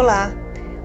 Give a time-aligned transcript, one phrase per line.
[0.00, 0.32] Olá,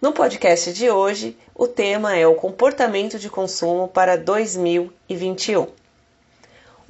[0.00, 5.81] No podcast de hoje, o tema é o comportamento de consumo para 2021.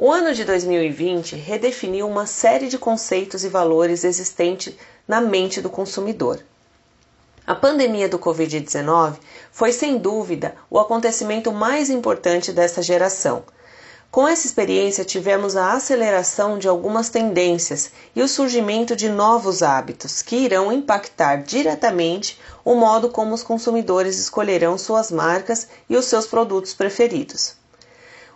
[0.04, 4.74] O ano de 2020 redefiniu uma série de conceitos e valores existentes
[5.06, 6.44] na mente do consumidor.
[7.46, 9.18] A pandemia do Covid-19
[9.52, 13.44] foi sem dúvida o acontecimento mais importante dessa geração
[14.12, 20.20] com essa experiência, tivemos a aceleração de algumas tendências e o surgimento de novos hábitos
[20.20, 26.26] que irão impactar diretamente o modo como os consumidores escolherão suas marcas e os seus
[26.26, 27.61] produtos preferidos.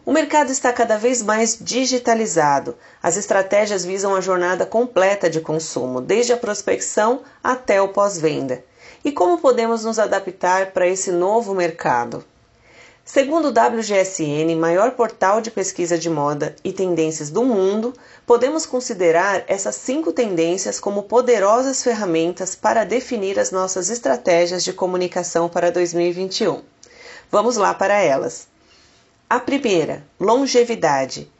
[0.07, 2.77] O mercado está cada vez mais digitalizado.
[3.03, 8.63] As estratégias visam a jornada completa de consumo, desde a prospecção até o pós-venda.
[9.05, 12.25] E como podemos nos adaptar para esse novo mercado?
[13.05, 17.93] Segundo o WGSN, maior portal de pesquisa de moda e tendências do mundo,
[18.25, 25.49] podemos considerar essas cinco tendências como poderosas ferramentas para definir as nossas estratégias de comunicação
[25.49, 26.63] para 2021.
[27.29, 28.47] Vamos lá para elas.
[29.29, 31.31] A primeira, longevidade.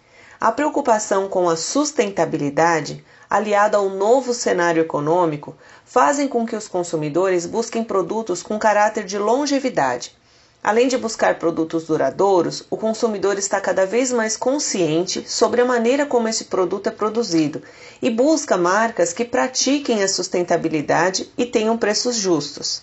[0.41, 7.47] A preocupação com a sustentabilidade, aliada ao novo cenário econômico, fazem com que os consumidores
[7.47, 10.17] busquem produtos com caráter de longevidade
[10.67, 16.05] Além de buscar produtos duradouros, o consumidor está cada vez mais consciente sobre a maneira
[16.05, 17.63] como esse produto é produzido
[18.03, 22.83] e busca marcas que pratiquem a sustentabilidade e tenham preços justos.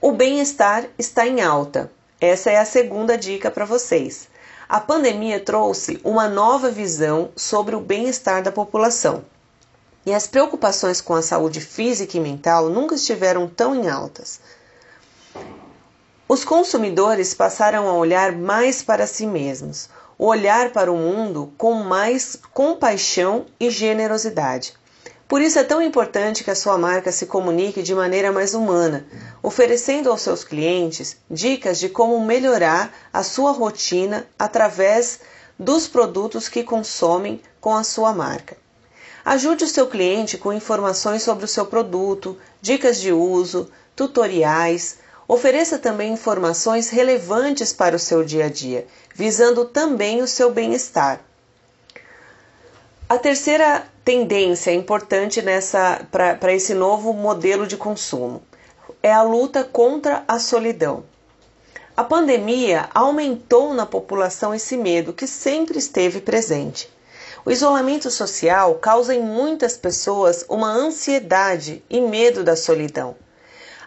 [0.00, 1.92] O bem-estar está em alta.
[2.20, 4.28] Essa é a segunda dica para vocês.
[4.66, 9.22] A pandemia trouxe uma nova visão sobre o bem-estar da população.
[10.04, 14.40] E as preocupações com a saúde física e mental nunca estiveram tão em altas.
[16.26, 22.36] Os consumidores passaram a olhar mais para si mesmos, olhar para o mundo com mais
[22.54, 24.74] compaixão e generosidade.
[25.28, 29.06] Por isso é tão importante que a sua marca se comunique de maneira mais humana,
[29.42, 35.20] oferecendo aos seus clientes dicas de como melhorar a sua rotina através
[35.58, 38.56] dos produtos que consomem com a sua marca.
[39.24, 44.98] Ajude o seu cliente com informações sobre o seu produto, dicas de uso, tutoriais,
[45.28, 51.20] Ofereça também informações relevantes para o seu dia a dia, visando também o seu bem-estar.
[53.08, 58.42] A terceira tendência importante nessa para esse novo modelo de consumo
[59.00, 61.04] é a luta contra a solidão.
[61.96, 66.92] A pandemia aumentou na população esse medo que sempre esteve presente.
[67.44, 73.14] O isolamento social causa em muitas pessoas uma ansiedade e medo da solidão.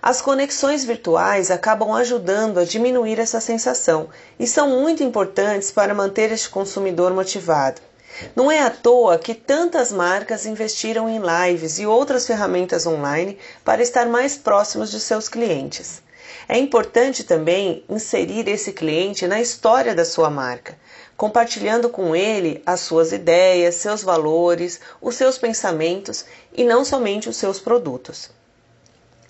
[0.02, 4.08] As conexões virtuais acabam ajudando a diminuir essa sensação
[4.40, 7.89] e são muito importantes para manter este consumidor motivado.
[8.36, 13.82] Não é à toa que tantas marcas investiram em lives e outras ferramentas online para
[13.82, 16.02] estar mais próximos de seus clientes.
[16.48, 20.78] É importante também inserir esse cliente na história da sua marca,
[21.16, 27.38] compartilhando com ele as suas ideias, seus valores, os seus pensamentos e não somente os
[27.38, 28.32] seus produtos.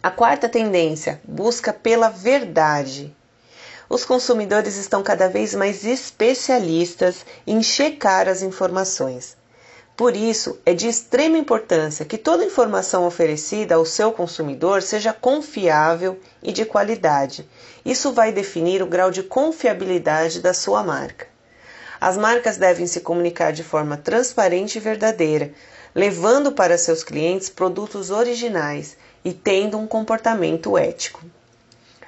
[0.02, 3.14] A quarta tendência, busca pela verdade.
[3.90, 9.36] Os consumidores estão cada vez mais especialistas em checar as informações.
[9.98, 16.20] Por isso, é de extrema importância que toda informação oferecida ao seu consumidor seja confiável
[16.44, 17.50] e de qualidade.
[17.84, 21.28] Isso vai definir o grau de confiabilidade da sua marca.
[22.00, 25.52] As marcas devem se comunicar de forma transparente e verdadeira,
[25.96, 31.25] levando para seus clientes produtos originais e tendo um comportamento ético.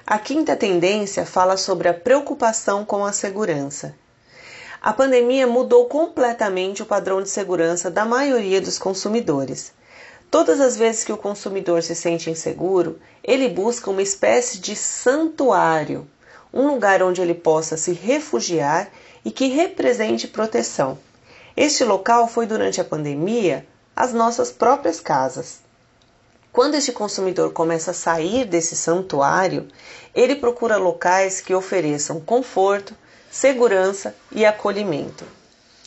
[0.06, 3.96] A quinta tendência fala sobre a preocupação com a segurança.
[4.82, 9.72] A pandemia mudou completamente o padrão de segurança da maioria dos consumidores.
[10.32, 16.08] Todas as vezes que o consumidor se sente inseguro, ele busca uma espécie de santuário,
[16.52, 18.90] um lugar onde ele possa se refugiar
[19.24, 20.98] e que represente proteção.
[21.56, 25.60] Este local foi durante a pandemia as nossas próprias casas.
[26.54, 29.70] Quando este consumidor começa a sair desse santuário,
[30.14, 32.94] ele procura locais que ofereçam conforto,
[33.32, 35.24] segurança e acolhimento.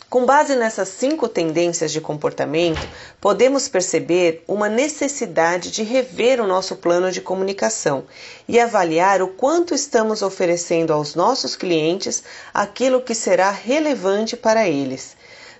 [0.08, 2.80] Com base nessas cinco tendências de comportamento,
[3.20, 8.04] podemos perceber uma necessidade de rever o nosso plano de comunicação
[8.48, 12.22] e avaliar o quanto estamos oferecendo aos nossos clientes
[12.54, 15.14] aquilo que será relevante para eles.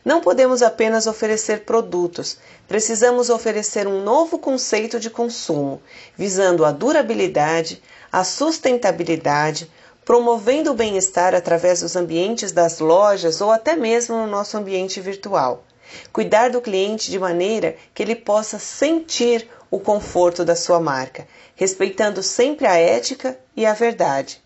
[0.05, 2.37] Não podemos apenas oferecer produtos,
[2.69, 5.81] precisamos oferecer um novo conceito de consumo,
[6.15, 9.71] visando a durabilidade, a sustentabilidade,
[10.05, 15.65] promovendo o bem-estar através dos ambientes das lojas ou até mesmo no nosso ambiente virtual.
[16.13, 22.23] Cuidar do cliente de maneira que ele possa sentir o conforto da sua marca, respeitando
[22.23, 24.43] sempre a ética e a verdade.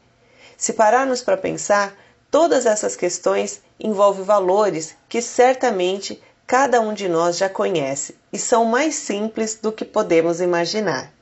[0.56, 1.94] Se pararmos para pensar,
[2.30, 8.64] todas essas questões envolvem valores que certamente cada um de nós já conhece e são
[8.64, 11.12] mais simples do que podemos imaginar.